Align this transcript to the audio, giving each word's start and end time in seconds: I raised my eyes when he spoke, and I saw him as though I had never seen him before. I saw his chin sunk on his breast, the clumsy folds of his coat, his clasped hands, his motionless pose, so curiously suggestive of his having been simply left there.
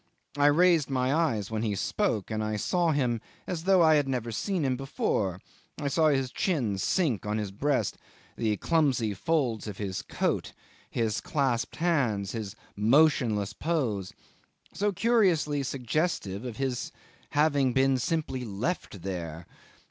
I 0.35 0.47
raised 0.47 0.89
my 0.89 1.13
eyes 1.13 1.51
when 1.51 1.61
he 1.61 1.75
spoke, 1.75 2.31
and 2.31 2.43
I 2.43 2.55
saw 2.55 2.89
him 2.89 3.21
as 3.45 3.65
though 3.65 3.83
I 3.83 3.93
had 3.93 4.07
never 4.07 4.31
seen 4.31 4.65
him 4.65 4.75
before. 4.75 5.39
I 5.79 5.89
saw 5.89 6.07
his 6.07 6.31
chin 6.31 6.79
sunk 6.79 7.23
on 7.27 7.37
his 7.37 7.51
breast, 7.51 7.99
the 8.35 8.57
clumsy 8.57 9.13
folds 9.13 9.67
of 9.67 9.77
his 9.77 10.01
coat, 10.01 10.53
his 10.89 11.21
clasped 11.21 11.75
hands, 11.75 12.31
his 12.31 12.55
motionless 12.75 13.53
pose, 13.53 14.11
so 14.73 14.91
curiously 14.91 15.61
suggestive 15.61 16.45
of 16.45 16.57
his 16.57 16.91
having 17.33 17.71
been 17.71 17.99
simply 17.99 18.43
left 18.43 19.03
there. 19.03 19.45